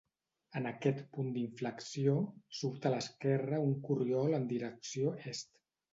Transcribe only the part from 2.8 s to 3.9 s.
a l'esquerra un